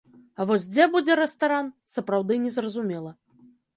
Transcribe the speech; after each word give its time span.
А 0.39 0.45
вось 0.51 0.63
дзе 0.69 0.87
будзе 0.95 1.17
рэстаран, 1.21 1.69
сапраўды 1.97 2.41
незразумела. 2.47 3.11